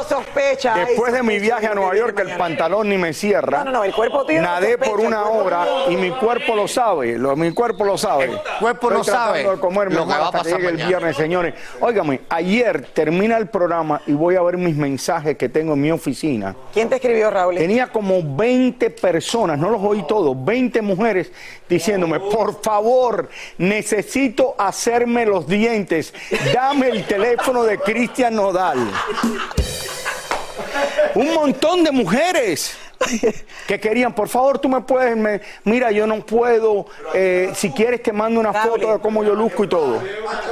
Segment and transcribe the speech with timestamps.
[0.00, 0.74] Cuerpo sospecha.
[0.74, 3.58] Después de mi viaje a Nueva York, el pantalón ni me cierra.
[3.58, 6.54] No, no, no, el cuerpo tuyo no Nadé sospecha, por una hora y mi cuerpo
[6.54, 7.18] lo sabe.
[7.18, 8.24] Lo, mi cuerpo lo sabe.
[8.24, 11.54] El cuerpo no sabe de comer lo que va a pasar el viernes, señores.
[11.80, 15.90] Óigame, ayer termina el programa y voy a ver mis mensajes que tengo en mi
[15.90, 16.54] oficina.
[16.72, 17.56] ¿Quién te escribió, Raúl?
[17.56, 21.32] Tenía como 20 personas, no los oí todos, 20 mujeres
[21.68, 26.12] diciéndome, por favor, necesito hacerme los dientes,
[26.52, 28.90] dame el teléfono de Cristian Nodal.
[31.14, 32.76] Un montón de mujeres
[33.66, 38.02] que querían, por favor, tú me puedes, me- mira, yo no puedo, eh, si quieres
[38.02, 40.02] te mando una foto de cómo yo luzco y todo.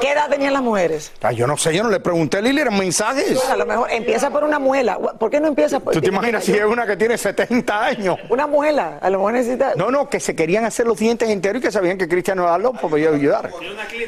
[0.01, 1.13] ¿Qué edad tenían las mujeres?
[1.23, 3.39] Ah, yo no sé, yo no le pregunté a Lili, eran mensajes.
[3.51, 4.99] A lo mejor empieza por una muela.
[4.99, 8.17] ¿Por qué no empieza por ¿Tú te imaginas si es una que tiene 70 años?
[8.31, 9.75] Una muela, a lo mejor necesita.
[9.77, 12.63] No, no, que se querían hacer los dientes enteros y que sabían que Cristian Nodal
[12.63, 13.51] los podía ayudar.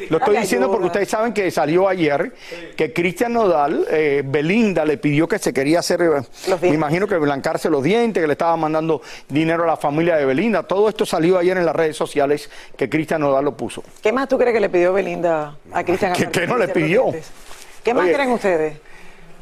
[0.08, 2.32] Lo estoy diciendo porque ustedes saben que salió ayer
[2.76, 6.72] que Cristian Nodal, eh, Belinda le pidió que se quería hacer, eh, Los me dientes.
[6.74, 10.62] imagino que blancarse los dientes, que le estaba mandando dinero a la familia de Belinda.
[10.62, 13.82] Todo esto salió ayer en las redes sociales que Cristian Nodal lo puso.
[14.02, 16.12] ¿Qué más tú crees que le pidió Belinda a Cristian?
[16.14, 17.06] ¿Qué- qué no le pidió?
[17.84, 18.12] ¿Qué más Oye.
[18.14, 18.78] creen ustedes?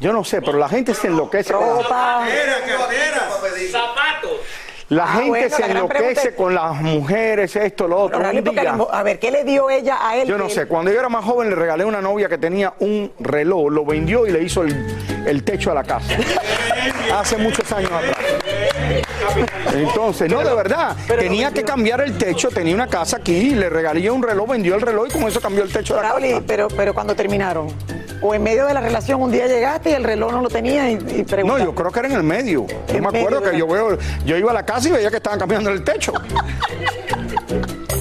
[0.01, 1.53] Yo no sé, pero la gente se enloquece.
[1.53, 2.25] con las- Ropa.
[4.91, 8.21] La Ah, gente bueno, se la enloquece es- con las mujeres, esto, lo otro.
[8.21, 10.27] Un día- a ver, ¿qué le dio ella a él?
[10.27, 12.73] Yo no sé, cuando yo era más joven le regalé a una novia que tenía
[12.79, 14.75] un reloj, lo vendió y le hizo el,
[15.27, 16.17] el techo a la casa.
[17.15, 18.17] Hace muchos años atrás.
[19.75, 24.11] Entonces, no, de verdad, tenía que cambiar el techo, tenía una casa aquí, le regalé
[24.11, 26.43] un reloj, vendió el reloj y con eso cambió el techo de la Raúl, casa.
[26.47, 27.69] pero, pero cuando terminaron.
[28.21, 30.91] O en medio de la relación un día llegaste y el reloj no lo tenía
[30.91, 32.67] y, y No, yo creo que era en el medio.
[32.67, 34.93] Yo En me acuerdo medio que la- yo veo, yo iba a la casa y
[34.93, 36.13] veía que estaban cambiando el techo.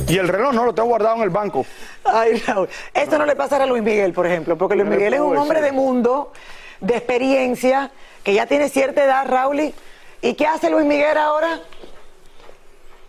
[0.10, 1.66] Y el reloj no lo tengo guardado en el banco.
[2.06, 2.70] Ay, Raúl.
[2.94, 5.20] Esto no le pasará a Luis Miguel, por ejemplo, porque Luis ¿Qué le Miguel es
[5.20, 6.32] un hombre de mundo,
[6.80, 7.92] de experiencia,
[8.24, 9.60] que ya tiene cierta edad, Raúl.
[9.60, 9.76] y-
[10.22, 11.60] ¿Y qué hace Luis Miguel ahora?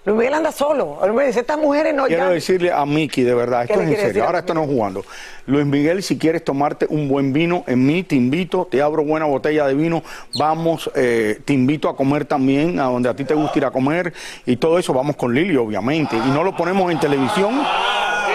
[0.04, 0.98] Luis Miguel anda solo.
[1.02, 3.84] Luis Miguel dice, estas mujeres no Quiero ya- decirle a Miki, de verdad, ¿Qué esto
[3.84, 4.24] es en serio.
[4.24, 5.04] Ahora esto no es jugando.
[5.46, 9.26] Luis Miguel, si quieres tomarte un buen vino, en mí te invito, te abro buena
[9.26, 10.02] botella de vino,
[10.38, 13.70] vamos, eh, te invito a comer también, a donde a ti te gusta ir a
[13.70, 14.12] comer
[14.46, 16.16] y todo eso, vamos con Lili, obviamente.
[16.16, 17.62] Y no lo ponemos en televisión,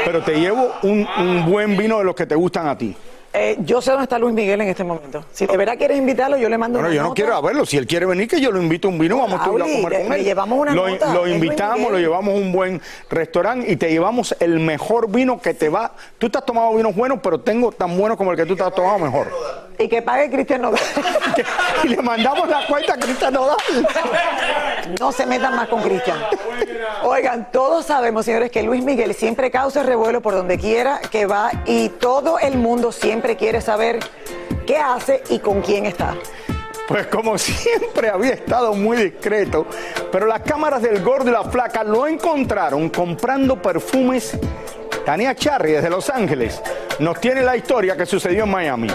[0.06, 2.96] pero te llevo un, un buen vino de los que te gustan a ti.
[3.36, 5.26] Eh, yo sé dónde está Luis Miguel en este momento.
[5.32, 7.66] Si de verdad quieres invitarlo, yo le mando Bueno, una yo no quiero a verlo.
[7.66, 9.66] Si él quiere venir, que yo lo invito a un vino, vamos tú y yo
[9.66, 10.24] a comer con él.
[10.24, 14.36] llevamos una lo, nota, lo invitamos, lo llevamos a un buen restaurante y te llevamos
[14.40, 15.94] el mejor vino que te va.
[16.20, 18.62] Tú te has tomado vinos buenos, pero tengo tan bueno como el que tú te
[18.62, 19.32] has tomado mejor.
[19.80, 20.80] Y que pague Cristian Nodal.
[21.84, 23.58] y le mandamos la cuenta a Cristian Nodal.
[25.00, 26.18] No se metan más con Cristian.
[27.04, 31.52] Oigan, todos sabemos, señores, que Luis Miguel siempre causa revuelo por donde quiera que va
[31.66, 34.00] y todo el mundo siempre quiere saber
[34.66, 36.16] qué hace y con quién está.
[36.88, 39.66] Pues como siempre había estado muy discreto,
[40.12, 44.38] pero las cámaras del gordo y la flaca lo encontraron comprando perfumes.
[45.06, 46.62] Tania Charry desde Los Ángeles
[47.00, 48.88] nos tiene la historia que sucedió en Miami.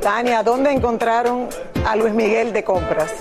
[0.00, 1.48] Tania, ¿dónde encontraron
[1.86, 3.12] a Luis Miguel de compras?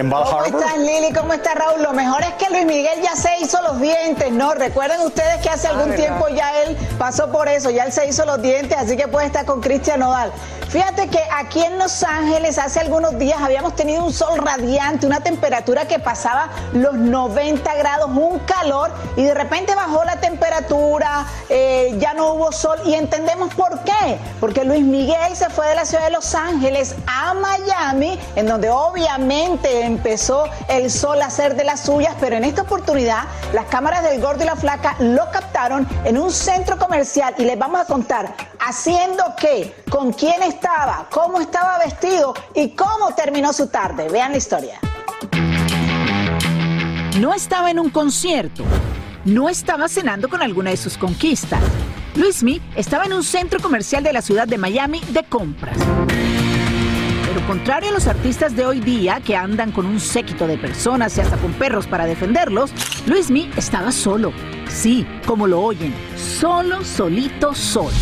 [0.00, 0.46] En ¿Cómo Harbor.
[0.46, 1.12] estás, Lili?
[1.12, 1.82] ¿Cómo está Raúl?
[1.82, 4.54] Lo mejor es que Luis Miguel ya se hizo los dientes, ¿no?
[4.54, 8.24] Recuerden ustedes que hace algún tiempo ya él pasó por eso, ya él se hizo
[8.24, 10.32] los dientes, así que puede estar con Cristian Nodal.
[10.70, 15.18] Fíjate que aquí en Los Ángeles hace algunos días habíamos tenido un sol radiante, una
[15.18, 21.96] temperatura que pasaba los 90 grados, un calor, y de repente bajó la temperatura, eh,
[21.98, 24.16] ya no hubo sol, y entendemos por qué.
[24.38, 28.70] Porque Luis Miguel se fue de la ciudad de Los Ángeles a Miami, en donde
[28.70, 34.04] obviamente empezó el sol a hacer de las suyas, pero en esta oportunidad las cámaras
[34.04, 37.86] del gordo y la flaca lo captaron en un centro comercial y les vamos a
[37.86, 44.08] contar haciendo qué, con quién estaba, cómo estaba vestido y cómo terminó su tarde.
[44.10, 44.78] Vean la historia.
[47.18, 48.62] No estaba en un concierto.
[49.24, 51.62] No estaba cenando con alguna de sus conquistas.
[52.14, 55.78] Luismi estaba en un centro comercial de la ciudad de Miami de compras.
[57.26, 61.16] Pero contrario a los artistas de hoy día que andan con un séquito de personas
[61.16, 62.70] y hasta con perros para defenderlos,
[63.06, 64.32] Luismi estaba solo.
[64.68, 67.92] Sí, como lo oyen, solo, solito, sol.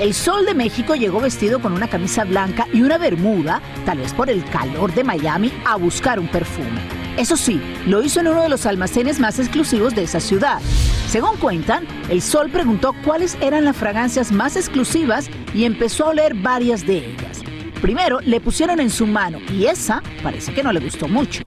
[0.00, 4.14] El sol de México llegó vestido con una camisa blanca y una bermuda, tal vez
[4.14, 6.80] por el calor de Miami, a buscar un perfume.
[7.16, 10.60] Eso sí, lo hizo en uno de los almacenes más exclusivos de esa ciudad.
[11.08, 16.34] Según cuentan, el sol preguntó cuáles eran las fragancias más exclusivas y empezó a oler
[16.34, 17.42] varias de ellas.
[17.82, 21.42] Primero le pusieron en su mano y esa parece que no le gustó mucho.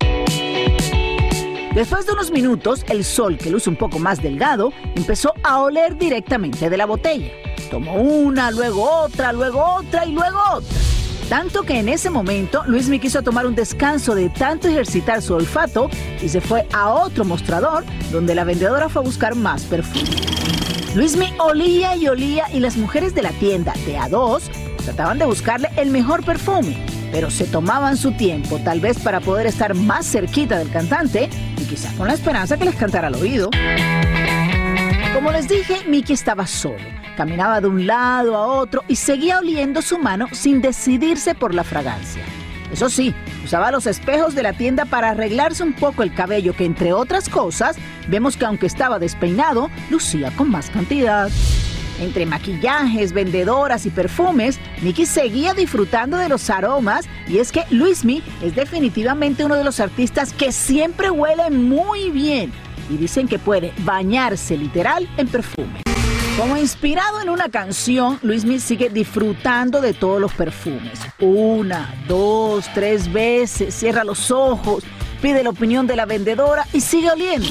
[1.73, 5.97] Después de unos minutos, el sol, que luce un poco más delgado, empezó a oler
[5.97, 7.31] directamente de la botella.
[7.71, 10.77] Tomó una, luego otra, luego otra y luego otra.
[11.29, 15.35] Tanto que en ese momento Luis me quiso tomar un descanso de tanto ejercitar su
[15.35, 15.89] olfato
[16.21, 20.09] y se fue a otro mostrador donde la vendedora fue a buscar más perfume.
[20.95, 24.51] Luismi olía y olía y las mujeres de la tienda de a dos
[24.83, 26.75] trataban de buscarle el mejor perfume,
[27.13, 31.63] pero se tomaban su tiempo, tal vez para poder estar más cerquita del cantante y
[31.63, 33.49] quizás con la esperanza que les cantara al oído.
[35.13, 36.75] Como les dije, Mickey estaba solo.
[37.21, 41.63] Caminaba de un lado a otro y seguía oliendo su mano sin decidirse por la
[41.63, 42.23] fragancia.
[42.73, 43.13] Eso sí,
[43.45, 47.29] usaba los espejos de la tienda para arreglarse un poco el cabello, que entre otras
[47.29, 47.75] cosas,
[48.07, 51.29] vemos que aunque estaba despeinado, lucía con más cantidad.
[51.99, 58.23] Entre maquillajes, vendedoras y perfumes, Nicky seguía disfrutando de los aromas y es que Luismi
[58.41, 62.51] es definitivamente uno de los artistas que siempre huele muy bien
[62.89, 65.90] y dicen que puede bañarse literal en perfume.
[66.37, 70.99] Como inspirado en una canción, Luismi sigue disfrutando de todos los perfumes.
[71.19, 74.83] Una, dos, tres veces, cierra los ojos,
[75.21, 77.49] pide la opinión de la vendedora y sigue oliendo.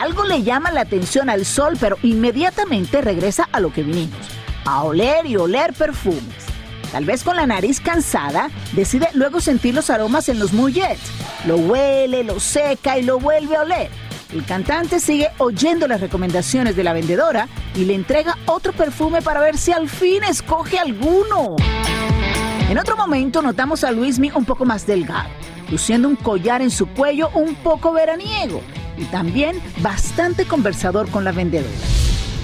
[0.00, 4.18] Algo le llama la atención al sol, pero inmediatamente regresa a lo que vinimos,
[4.64, 6.46] a oler y oler perfumes.
[6.90, 11.12] Tal vez con la nariz cansada, decide luego sentir los aromas en los mullets.
[11.46, 14.09] Lo huele, lo seca y lo vuelve a oler.
[14.32, 19.40] El cantante sigue oyendo las recomendaciones de la vendedora y le entrega otro perfume para
[19.40, 21.56] ver si al fin escoge alguno.
[22.68, 25.28] En otro momento notamos a Luismi un poco más delgado,
[25.68, 28.60] luciendo un collar en su cuello un poco veraniego
[28.96, 31.74] y también bastante conversador con la vendedora.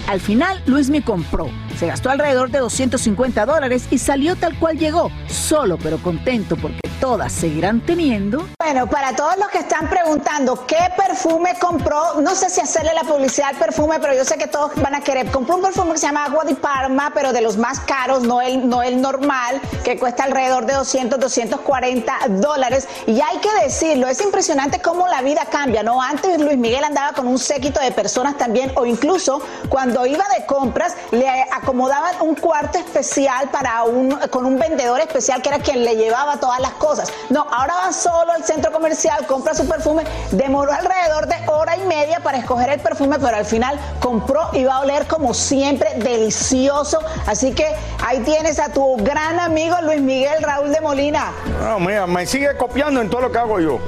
[0.09, 1.49] Al final, Luismi compró.
[1.79, 6.86] Se gastó alrededor de 250 dólares y salió tal cual llegó, solo pero contento porque
[7.01, 8.47] todas seguirán teniendo.
[8.59, 13.03] Bueno, para todos los que están preguntando qué perfume compró, no sé si hacerle la
[13.03, 15.31] publicidad al perfume, pero yo sé que todos van a querer.
[15.31, 18.41] Compró un perfume que se llama Agua de Parma, pero de los más caros, no
[18.41, 22.89] el, no el normal, que cuesta alrededor de 200, 240 dólares.
[23.07, 26.01] Y hay que decirlo, es impresionante cómo la vida cambia, ¿no?
[26.01, 30.47] Antes Luis Miguel andaba con un séquito de personas también, o incluso cuando iba de
[30.47, 35.85] compras, le acomodaban un cuarto especial para un, con un vendedor especial que era quien
[35.85, 36.86] le llevaba todas las cosas.
[37.31, 41.81] No, ahora va solo al centro comercial, compra su perfume, demoró alrededor de hora y
[41.85, 45.95] media para escoger el perfume, pero al final compró y va a oler como siempre
[45.97, 47.01] delicioso.
[47.27, 47.67] Así que
[48.07, 51.33] ahí tienes a tu gran amigo Luis Miguel Raúl de Molina.
[51.61, 53.79] No, mira, me sigue copiando en todo lo que hago yo.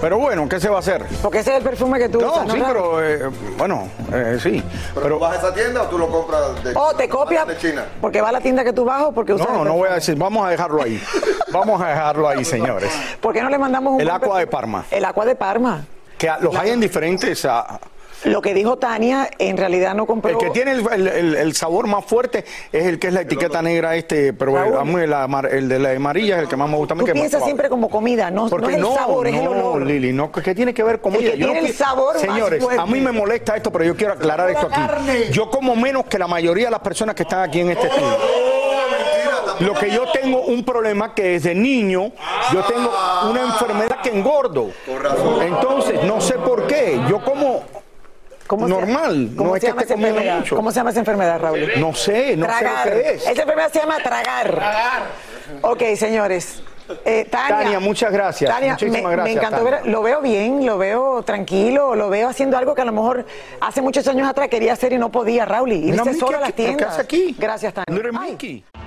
[0.00, 1.04] Pero bueno, ¿qué se va a hacer?
[1.22, 2.54] Porque ese es el perfume que tú No, usas, ¿no?
[2.54, 4.62] sí, pero eh, bueno, eh, sí.
[4.94, 7.56] ¿Pero, tú vas a esa tienda o tú lo compras de O te copia de
[7.56, 7.86] China?
[8.02, 9.88] porque va a la tienda que tú vas o porque usas No, el no voy
[9.88, 11.02] a decir, vamos a dejarlo ahí.
[11.54, 12.90] Vamos a dejarlo ahí, señores.
[13.20, 14.46] ¿Por qué no le mandamos un El Aqua de?
[14.46, 14.84] Parma.
[14.90, 15.84] El agua de Parma.
[16.18, 17.78] Que los hay en diferentes, ah,
[18.24, 20.30] Lo que dijo Tania, en realidad no compró.
[20.30, 23.20] El que tiene el, el- el- el sabor más fuerte es el que es la
[23.20, 26.48] etiqueta negra este, pero el, a mí la amar- el de la amarilla es el
[26.48, 27.00] que más me gusta a mí.
[27.00, 29.34] Tú que más piensas siempre como comida, no, no Porque es el no, sabor, es
[29.34, 29.82] el no, olor.
[29.82, 32.62] Lili, no, ¿qué tiene que ver con El que no tiene el sabor más Señores,
[32.64, 32.80] fuerte.
[32.80, 34.80] a mí me molesta esto, pero yo quiero aclarar esto aquí.
[35.30, 38.16] Yo como menos que la mayoría de las personas que están aquí en este estudio.
[39.60, 42.12] Lo que yo tengo un problema que desde niño
[42.52, 42.92] yo tengo
[43.30, 44.70] una enfermedad que engordo.
[45.42, 47.00] Entonces, no sé por qué.
[47.08, 47.62] Yo como
[48.46, 50.56] ¿Cómo se- normal, ¿Cómo no es se que llama esté comiendo mucho.
[50.56, 51.66] ¿Cómo se llama esa enfermedad, Raúl?
[51.78, 52.82] No sé, no tragar.
[52.88, 53.22] sé lo que es.
[53.26, 54.62] Esa enfermedad se llama tragar.
[55.62, 56.62] Ok, señores.
[57.06, 58.50] Eh, Tania, Tania, muchas gracias.
[58.50, 59.80] Tania, Muchísimas me, gracias, me encantó Tania.
[59.80, 63.24] ver, lo veo bien, lo veo tranquilo, lo veo haciendo algo que a lo mejor
[63.62, 65.72] hace muchos años atrás quería hacer y no podía, Raúl.
[65.72, 66.92] Irse Mickey solo a las aquí, ¿pero qué tiendas.
[66.92, 67.36] hace aquí?
[67.38, 68.02] Gracias, Tania.
[68.20, 68.64] Ay.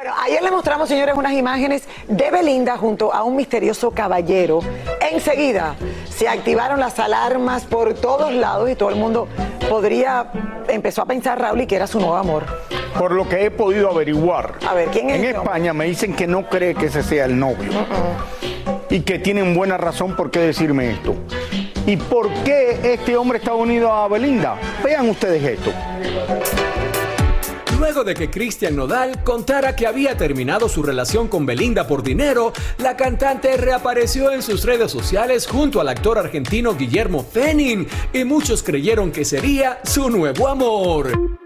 [0.00, 4.60] Bueno, ayer le mostramos, señores, unas imágenes de Belinda junto a un misterioso caballero.
[5.12, 5.74] Enseguida
[6.08, 9.28] se activaron las alarmas por todos lados y todo el mundo
[9.68, 10.32] podría,
[10.68, 12.46] empezó a pensar, Raúl, y que era su nuevo amor.
[12.98, 14.54] Por lo que he podido averiguar.
[14.66, 15.36] A ver, ¿quién es En?
[15.36, 17.70] España me dicen que no cree que ese sea el novio.
[18.88, 21.14] Y que tienen buena razón por qué decirme esto.
[21.84, 24.56] ¿Y por qué este hombre está unido a Belinda?
[24.82, 25.70] Vean ustedes esto.
[27.80, 32.52] Luego de que Cristian Nodal contara que había terminado su relación con Belinda por dinero,
[32.76, 38.62] la cantante reapareció en sus redes sociales junto al actor argentino Guillermo Fenin y muchos
[38.62, 41.38] creyeron que sería su nuevo amor.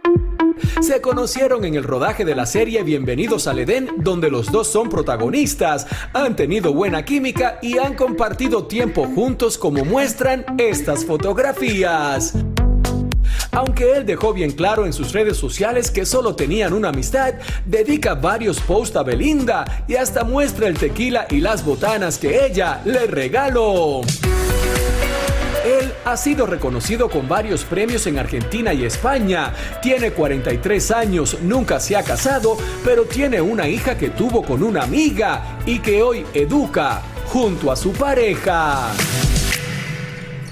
[0.81, 4.89] Se conocieron en el rodaje de la serie Bienvenidos al Edén, donde los dos son
[4.89, 12.35] protagonistas, han tenido buena química y han compartido tiempo juntos como muestran estas fotografías.
[13.55, 17.35] Aunque él dejó bien claro en sus redes sociales que solo tenían una amistad,
[17.65, 22.81] dedica varios posts a Belinda y hasta muestra el tequila y las botanas que ella
[22.85, 24.01] le regaló.
[25.65, 29.55] Él ha sido reconocido con varios premios en Argentina y España.
[29.81, 34.83] Tiene 43 años, nunca se ha casado, pero tiene una hija que tuvo con una
[34.83, 38.91] amiga y que hoy educa junto a su pareja.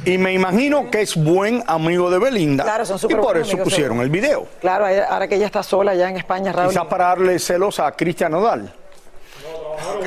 [0.05, 2.65] Y me imagino que es buen amigo de Belinda.
[2.65, 4.03] Claro, son y súper por buenos eso amigos, pusieron sí.
[4.03, 4.47] el video.
[4.61, 6.71] Claro, ahora que ella está sola allá en España, Raúl.
[6.71, 8.73] Quizás para darle celos a Cristian Nodal.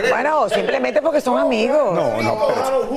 [0.10, 1.94] Bueno, simplemente porque son amigos.
[1.94, 2.88] No, no, pero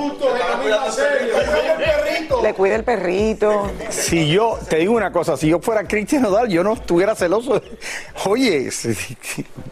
[2.43, 3.71] Le cuida el perrito.
[3.90, 7.61] si yo, te digo una cosa, si yo fuera Cristian Nodal, yo no estuviera celoso.
[8.26, 8.71] Oye,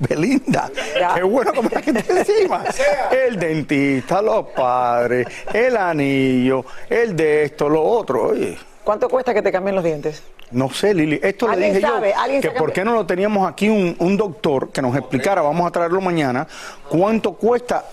[0.00, 0.70] Belinda,
[1.14, 2.64] qué bueno como la gente encima.
[3.10, 8.28] El dentista, los padres, el anillo, el de esto, lo otro.
[8.28, 10.22] Oye, ¿Cuánto cuesta que te cambien los dientes?
[10.52, 12.10] No sé, Lili, esto le ¿Alguien dije sabe?
[12.14, 12.58] yo, ¿Alguien que sabe?
[12.60, 16.00] por qué no lo teníamos aquí un, un doctor que nos explicara, vamos a traerlo
[16.00, 16.46] mañana,
[16.88, 17.84] cuánto cuesta.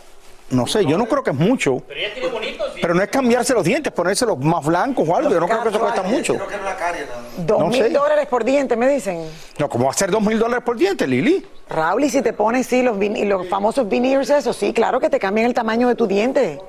[0.49, 1.81] No sé, yo no creo que es mucho.
[2.79, 5.31] Pero no es cambiarse los dientes, ponérselos más blancos o algo.
[5.31, 6.37] Yo no creo que eso cuesta mucho.
[7.37, 7.89] Dos No mil sé.
[7.89, 9.25] dólares por diente, me dicen.
[9.57, 11.43] No, ¿cómo va a ser dos mil dólares por diente, Lili?
[11.69, 15.09] Raúl, y si te pones, sí, los, vin- los famosos veneers, eso, sí, claro que
[15.09, 16.59] te cambian el tamaño de tu diente.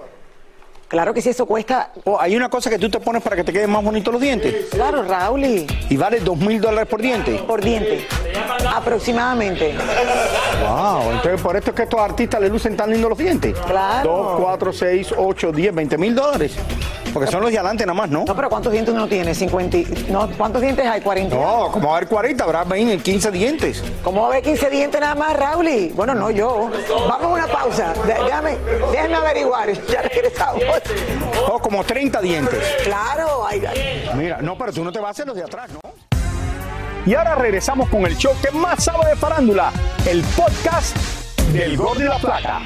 [0.88, 1.90] Claro que sí, eso cuesta.
[2.04, 4.22] Oh, hay una cosa que tú te pones para que te queden más bonitos los
[4.22, 4.66] dientes.
[4.70, 5.44] Claro, Raúl.
[5.44, 7.32] Y Y vale dos mil dólares por diente.
[7.46, 8.06] por diente.
[8.74, 9.74] Aproximadamente.
[10.68, 13.58] Wow, entonces por esto es que estos artistas le lucen tan lindos los dientes.
[13.66, 14.10] Claro.
[14.10, 16.52] 2, 4, 6, 8, 10, 20 mil dólares.
[17.12, 18.24] Porque son los de adelante nada más, ¿no?
[18.26, 19.32] No, pero ¿cuántos dientes uno tiene?
[19.36, 19.76] 50.
[19.76, 21.00] y- No, ¿cuántos dientes hay?
[21.00, 21.36] 40.
[21.36, 23.84] No, como va a haber 40, habrá 20, 15 dientes.
[24.02, 25.92] ¿Cómo va a haber 15 dientes nada más, Raúl?
[25.94, 26.68] Bueno, no, yo.
[27.08, 27.94] Vamos a una pausa.
[28.04, 28.56] Déjame,
[28.90, 29.68] déjame averiguar.
[29.88, 30.60] Ya regresamos.
[31.48, 32.58] Oh, como 30 dientes.
[32.84, 34.10] Claro, ay, ay.
[34.16, 35.80] Mira, no, pero tú no te vas a hacer los de atrás, ¿no?
[37.06, 39.72] Y ahora regresamos con el show que más sabe de farándula,
[40.06, 40.96] el podcast
[41.52, 42.62] del Gol de la Plata.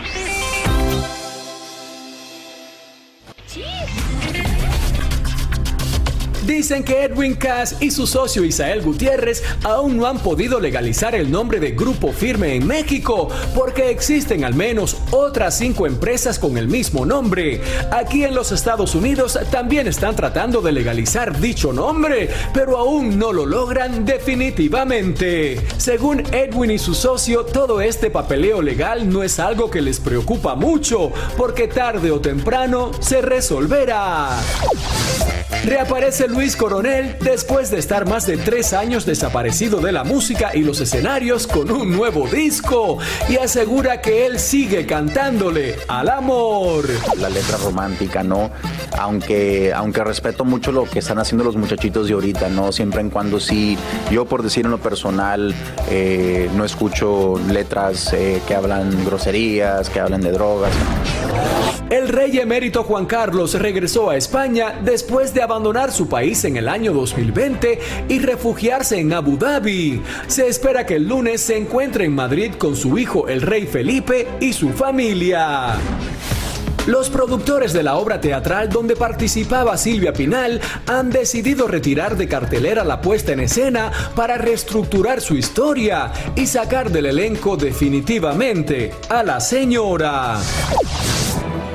[6.48, 11.30] Dicen que Edwin Cass y su socio Isael Gutiérrez aún no han podido legalizar el
[11.30, 16.66] nombre de Grupo Firme en México porque existen al menos otras cinco empresas con el
[16.66, 17.60] mismo nombre.
[17.92, 23.30] Aquí en los Estados Unidos también están tratando de legalizar dicho nombre, pero aún no
[23.30, 25.60] lo logran definitivamente.
[25.76, 30.54] Según Edwin y su socio, todo este papeleo legal no es algo que les preocupa
[30.54, 34.40] mucho porque tarde o temprano se resolverá.
[35.64, 40.60] Reaparece Luis Coronel después de estar más de tres años desaparecido de la música y
[40.60, 42.98] los escenarios con un nuevo disco
[43.28, 46.84] y asegura que él sigue cantándole al amor.
[47.18, 48.50] la letra romántica, ¿no?
[48.98, 52.72] Aunque, aunque respeto mucho lo que están haciendo los muchachitos de ahorita, ¿no?
[52.72, 53.76] Siempre en cuando sí,
[54.10, 55.54] yo por decir en lo personal,
[55.90, 60.72] eh, no escucho letras eh, que hablan groserías, que hablan de drogas.
[61.90, 66.68] El rey emérito Juan Carlos regresó a España después de abandonar su país en el
[66.68, 67.78] año 2020
[68.10, 70.02] y refugiarse en Abu Dhabi.
[70.26, 74.28] Se espera que el lunes se encuentre en Madrid con su hijo el rey Felipe
[74.40, 75.76] y su familia.
[76.86, 82.84] Los productores de la obra teatral donde participaba Silvia Pinal han decidido retirar de cartelera
[82.84, 89.40] la puesta en escena para reestructurar su historia y sacar del elenco definitivamente a la
[89.40, 90.38] señora.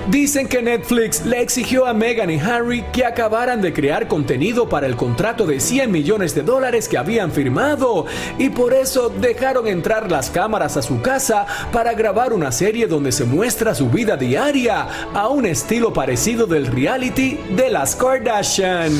[0.10, 4.86] Dicen que Netflix le exigió a Meghan y Harry que acabaran de crear contenido para
[4.86, 8.06] el contrato de 100 millones de dólares que habían firmado
[8.38, 13.14] y por eso dejaron entrar las cámaras a su casa para grabar una serie donde
[13.14, 18.92] se muestra su vida diaria a un estilo parecido del reality de las Kardashian.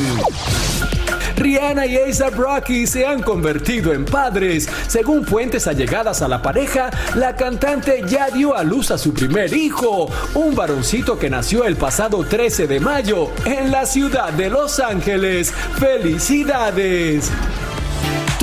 [1.36, 4.68] Rihanna y A$AP Rocky se han convertido en padres.
[4.88, 9.54] Según fuentes allegadas a la pareja, la cantante ya dio a luz a su primer
[9.54, 14.80] hijo, un varoncito que nació el pasado 13 de mayo en la ciudad de Los
[14.80, 15.52] Ángeles.
[15.80, 17.32] ¡Felicidades!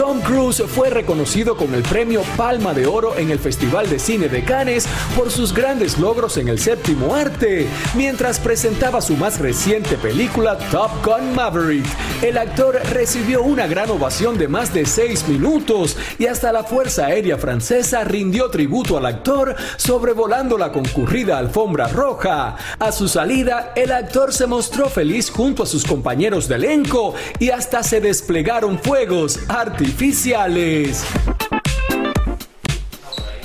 [0.00, 4.30] Tom Cruise fue reconocido con el premio Palma de Oro en el Festival de Cine
[4.30, 9.98] de Cannes por sus grandes logros en el séptimo arte, mientras presentaba su más reciente
[9.98, 11.84] película Top Gun Maverick.
[12.22, 17.04] El actor recibió una gran ovación de más de seis minutos y hasta la Fuerza
[17.04, 22.56] Aérea Francesa rindió tributo al actor sobrevolando la concurrida alfombra roja.
[22.78, 27.50] A su salida, el actor se mostró feliz junto a sus compañeros de elenco y
[27.50, 29.40] hasta se desplegaron fuegos
[29.90, 31.04] artificiales.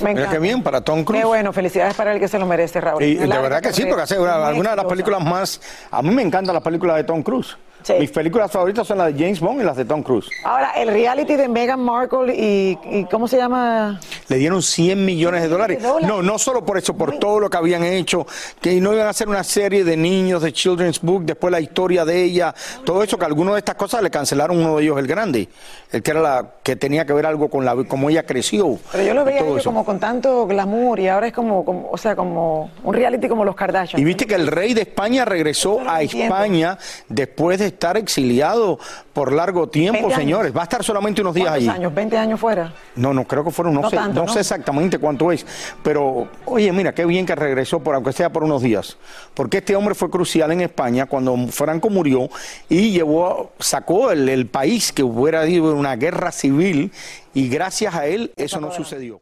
[0.00, 0.30] Me Mira encanta.
[0.30, 1.20] qué bien para Tom Cruise.
[1.22, 3.02] Qué bueno, felicidades para él que se lo merece, Raúl.
[3.02, 5.60] Y de verdad que sí, porque hace una- algunas de las películas más.
[5.90, 7.56] A mí me encantan las películas de Tom Cruise.
[7.98, 10.28] Mis películas favoritas son las de James Bond y las de Tom Cruise.
[10.44, 14.00] Ahora, el reality de Meghan Markle y, y ¿cómo se llama?
[14.28, 15.82] Le dieron 100 millones de dólares.
[15.82, 18.26] No, no solo por eso, por todo lo que habían hecho,
[18.60, 22.04] que no iban a hacer una serie de niños de Children's Book, después la historia
[22.04, 25.06] de ella, todo eso, que algunas de estas cosas le cancelaron uno de ellos, el
[25.06, 25.48] grande,
[25.92, 28.78] el que era la que tenía que ver algo con la cómo ella creció.
[28.90, 29.70] Pero yo lo veía todo eso.
[29.70, 33.44] como con tanto glamour y ahora es como, como, o sea, como un reality como
[33.44, 34.00] los Kardashian.
[34.00, 38.78] Y viste que el rey de España regresó a España después de estar exiliado
[39.12, 40.20] por largo tiempo, 20 años.
[40.20, 40.56] señores.
[40.56, 41.78] Va a estar solamente unos días ¿Cuántos allí.
[41.78, 41.92] años?
[41.92, 42.72] ¿20 años fuera?
[42.96, 44.32] No, no, creo que fueron, no, No sé, tanto, no ¿no?
[44.32, 45.46] sé exactamente cuánto es,
[45.82, 48.96] pero oye, mira, qué bien que regresó, por, aunque sea por unos días,
[49.34, 52.28] porque este hombre fue crucial en España cuando Franco murió
[52.68, 56.90] y llevó, sacó el, el país que hubiera habido una guerra civil
[57.34, 59.20] y gracias a él eso no sucedió.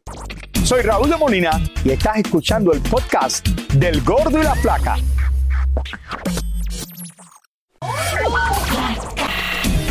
[0.65, 4.97] Soy Raúl de Molina y estás escuchando el podcast del Gordo y la Placa.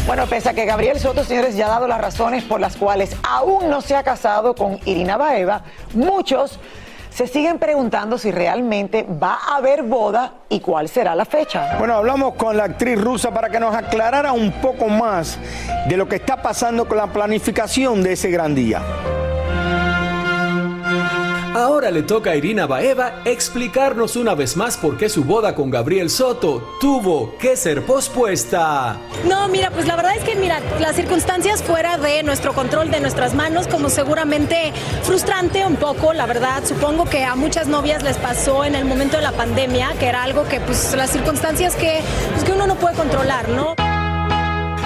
[0.06, 3.16] Bueno, pese a que Gabriel Soto, señores, ya ha dado las razones por las cuales
[3.24, 6.60] aún no se ha casado con Irina Baeva, muchos
[7.10, 11.78] se siguen preguntando si realmente va a haber boda y cuál será la fecha.
[11.78, 15.38] Bueno, hablamos con la actriz rusa para que nos aclarara un poco más
[15.88, 18.82] de lo que está pasando con la planificación de ese gran día.
[21.56, 25.70] Ahora le toca a Irina Baeva explicarnos una vez más por qué su boda con
[25.70, 28.98] Gabriel Soto tuvo que ser pospuesta.
[29.30, 33.00] No, mira, pues la verdad es que, mira, las circunstancias fuera de nuestro control, de
[33.02, 36.64] nuestras manos, como seguramente frustrante un poco, la verdad.
[36.66, 40.24] Supongo que a muchas novias les pasó en el momento de la pandemia, que era
[40.24, 43.76] algo que, pues, las circunstancias que, pues, que uno no puede controlar, ¿no?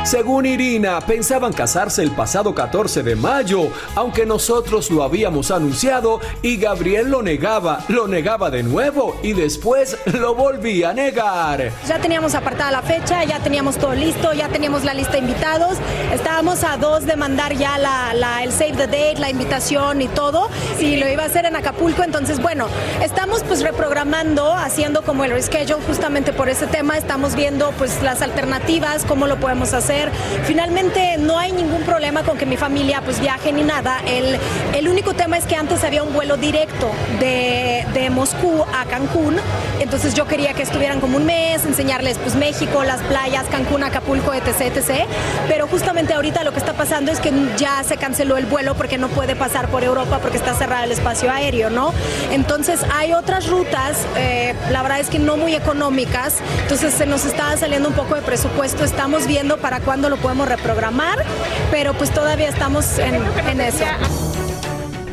[0.08, 6.56] Según Irina, pensaban casarse el pasado 14 de mayo, aunque nosotros lo habíamos anunciado y
[6.56, 11.74] Gabriel lo negaba, lo negaba de nuevo y después lo volvía a negar.
[11.86, 15.78] Ya teníamos apartada la fecha, ya teníamos todo listo, ya teníamos la lista de invitados,
[16.14, 20.50] estábamos a dos de mandar ya la, el save the date, la invitación y todo,
[20.80, 22.68] y lo iba a hacer en Acapulco, entonces bueno,
[23.04, 28.22] estamos pues reprogramando, haciendo como el reschedule justamente por ese tema, estamos viendo pues las
[28.22, 29.97] alternativas, cómo lo podemos hacer.
[30.46, 34.38] Finalmente no hay ningún problema con que mi familia pues viaje ni nada, el,
[34.76, 39.38] el único tema es que antes había un vuelo directo de, de Moscú a Cancún,
[39.80, 44.34] entonces yo quería que estuvieran como un mes, enseñarles pues México, las playas, Cancún, Acapulco,
[44.34, 45.06] etc, etc.
[45.48, 48.98] Pero justamente ahorita lo que está pasando es que ya se canceló el vuelo porque
[48.98, 51.94] no puede pasar por Europa porque está cerrado el espacio aéreo, ¿no?
[52.32, 57.26] Entonces hay otras rutas, eh, la verdad es que no muy económicas, entonces se nos
[57.26, 61.24] está saliendo un poco de presupuesto, estamos viendo para cuándo lo podemos reprogramar,
[61.72, 63.16] pero pues todavía estamos en,
[63.50, 63.86] en eso.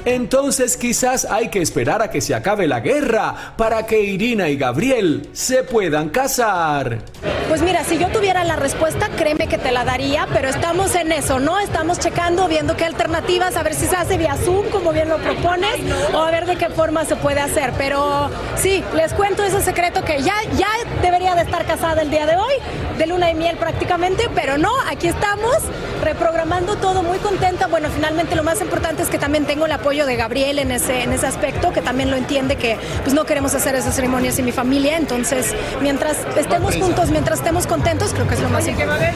[0.04, 4.56] Entonces quizás hay que esperar a que se acabe la guerra para que Irina y
[4.56, 6.98] Gabriel se puedan casar.
[7.48, 11.12] Pues mira, si yo tuviera la respuesta, créeme que te la daría, pero estamos en
[11.12, 11.60] eso, ¿no?
[11.60, 15.18] Estamos checando, viendo qué alternativas, a ver si se hace vía Zoom, como bien lo
[15.18, 15.76] propones,
[16.12, 17.72] o a ver de qué forma se puede hacer.
[17.78, 20.68] Pero sí, les cuento ese secreto que ya, ya
[21.00, 22.53] debería de estar casada el día de hoy,
[22.98, 25.56] de luna y miel prácticamente, pero no, aquí estamos
[26.02, 27.66] reprogramando todo, muy contenta.
[27.66, 31.02] Bueno, finalmente lo más importante es que también tengo el apoyo de Gabriel en ese,
[31.02, 34.44] en ese aspecto, que también lo entiende que pues no queremos hacer esas ceremonias sin
[34.44, 39.12] mi familia, entonces mientras estemos juntos, mientras estemos contentos, creo que es lo más importante.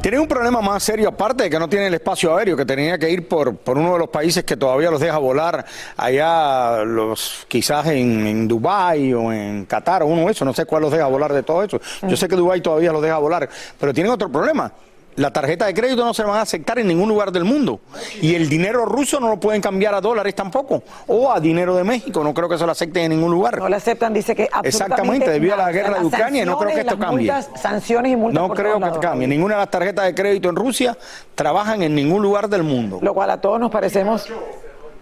[0.00, 2.96] Tienen un problema más serio, aparte de que no tienen el espacio aéreo, que tenía
[2.96, 7.44] que ir por, por uno de los países que todavía los deja volar, allá los
[7.48, 10.92] quizás en, en Dubái o en Qatar o uno de esos, no sé cuál los
[10.92, 11.80] deja volar de todo eso.
[12.06, 14.72] Yo sé que Dubái todavía los deja volar, pero tienen otro problema.
[15.18, 17.80] La tarjeta de crédito no se van a aceptar en ningún lugar del mundo.
[18.22, 20.84] Y el dinero ruso no lo pueden cambiar a dólares tampoco.
[21.08, 22.22] O a dinero de México.
[22.22, 23.58] No creo que se lo acepten en ningún lugar.
[23.58, 26.80] No lo aceptan, dice que Exactamente, debido a la guerra de Ucrania, no creo que
[26.80, 27.30] esto cambie.
[27.32, 28.98] multas, sanciones y multas No por creo que lados.
[28.98, 29.26] cambie.
[29.26, 30.96] Ninguna de las tarjetas de crédito en Rusia
[31.34, 33.00] trabajan en ningún lugar del mundo.
[33.02, 34.26] Lo cual a todos nos parecemos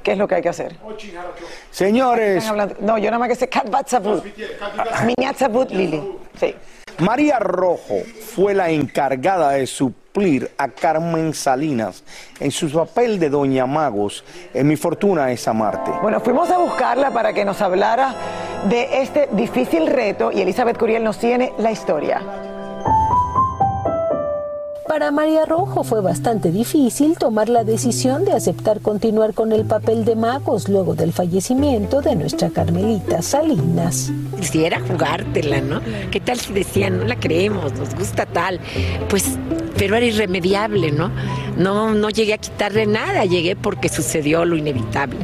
[0.02, 0.76] qué es lo que hay que hacer.
[1.70, 2.50] Señores,
[2.80, 3.68] No, yo nada más que sé Kat
[5.70, 6.02] Lili.
[6.40, 6.54] Sí.
[6.98, 7.96] María Rojo
[8.34, 12.02] fue la encargada de suplir a Carmen Salinas
[12.40, 15.90] en su papel de Doña Magos en Mi Fortuna es Amarte.
[16.00, 18.14] Bueno, fuimos a buscarla para que nos hablara
[18.68, 22.22] de este difícil reto y Elizabeth Curiel nos tiene la historia.
[24.88, 30.04] Para María Rojo fue bastante difícil tomar la decisión de aceptar continuar con el papel
[30.04, 34.12] de magos luego del fallecimiento de nuestra Carmelita Salinas.
[34.40, 35.80] Si era jugártela, ¿no?
[36.12, 38.60] ¿Qué tal si decían, no la creemos, nos gusta tal?
[39.08, 39.36] Pues,
[39.76, 41.10] pero era irremediable, ¿no?
[41.56, 45.18] No, no llegué a quitarle nada, llegué porque sucedió lo inevitable.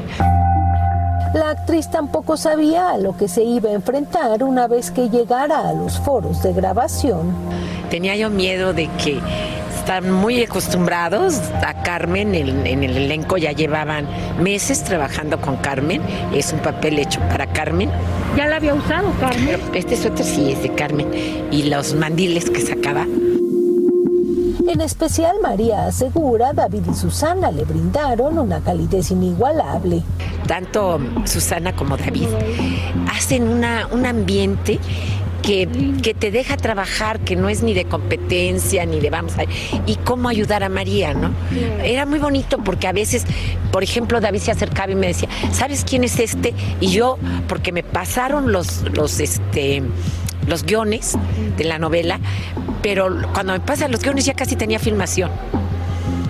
[1.35, 5.68] La actriz tampoco sabía a lo que se iba a enfrentar una vez que llegara
[5.68, 7.33] a los foros de grabación.
[7.92, 9.20] Tenía yo miedo de que
[9.76, 14.09] están muy acostumbrados a Carmen, en, en el elenco ya llevaban
[14.42, 16.00] meses trabajando con Carmen,
[16.33, 17.90] es un papel hecho para Carmen.
[18.35, 19.61] ¿Ya la había usado Carmen?
[19.74, 21.11] Este suéter sí es de Carmen
[21.50, 23.02] y los mandiles que sacaba.
[23.02, 30.02] En especial María asegura, David y Susana le brindaron una calidez inigualable.
[30.46, 32.28] tanto Susana como David,
[33.14, 34.78] hacen una, un ambiente
[35.42, 35.68] que,
[36.02, 39.44] que te deja trabajar, que no es ni de competencia, ni de vamos a...
[39.87, 41.33] Y cómo ayudar a María, ¿no?
[41.83, 43.24] Era muy bonito porque a veces,
[43.70, 46.55] por ejemplo, David se acercaba y me decía, ¿sabes quién es este?
[46.81, 49.83] Y yo, porque me pasaron los, los, este,
[50.46, 51.16] los guiones
[51.57, 52.20] de la novela,
[52.83, 55.31] pero cuando me pasan los guiones ya casi tenía filmación.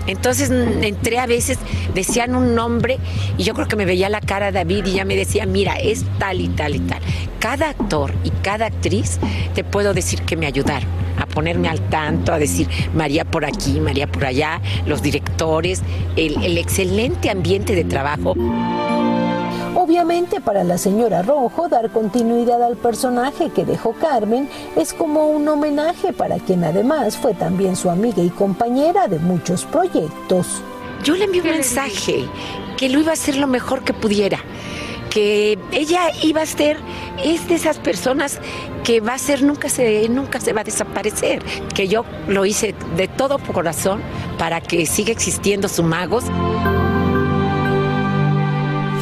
[0.06, 1.58] Entonces entré a veces,
[1.94, 2.98] decían un nombre
[3.38, 6.04] y yo creo que me veía la cara David y ya me decía, mira, es
[6.18, 7.00] tal y tal y tal.
[7.38, 9.18] Cada actor y cada actriz
[9.54, 10.88] te puedo decir que me ayudaron
[11.18, 15.82] a ponerme al tanto, a decir María por aquí, María por allá, los directores,
[16.16, 18.34] el, el excelente ambiente de trabajo.
[19.92, 25.46] Obviamente para la señora Rojo dar continuidad al personaje que dejó Carmen es como un
[25.46, 30.62] homenaje para quien además fue también su amiga y compañera de muchos proyectos.
[31.04, 32.24] Yo le envié un mensaje
[32.78, 34.38] que lo iba a hacer lo mejor que pudiera
[35.10, 36.78] que ella iba a ser,
[37.22, 38.40] es de esas personas
[38.84, 41.42] que va a ser, nunca se, nunca se va a desaparecer,
[41.74, 44.00] que yo lo hice de todo corazón
[44.38, 46.24] para que siga existiendo su magos.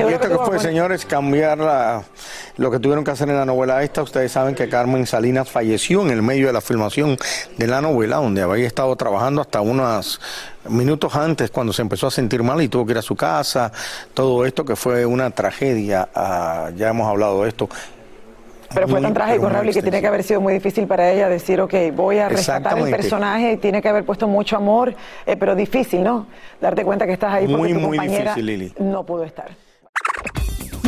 [0.08, 2.02] Y esto que fue, señores, cambiar la-
[2.56, 4.02] lo que tuvieron que hacer en la novela esta.
[4.02, 7.16] Ustedes saben que Carmen Salinas falleció en el medio de la filmación
[7.56, 10.20] de la novela, donde había estado trabajando hasta unos
[10.68, 13.72] minutos antes, cuando se empezó a sentir mal y tuvo que ir a su casa.
[14.14, 16.08] Todo esto que fue una tragedia.
[16.14, 17.68] ah, ya hemos hablado de esto.
[18.72, 21.28] Pero fue Muy, tan trágico, Raúl, que tiene que haber sido muy difícil para ella
[21.28, 24.94] decir, ok, voy a rescatar el personaje, tiene que haber puesto mucho amor,
[25.26, 26.28] eh, pero difícil, ¿no?
[26.60, 28.74] Darte cuenta que estás ahí porque Muy, tu muy compañera difícil, Lili.
[28.78, 29.48] no pudo estar.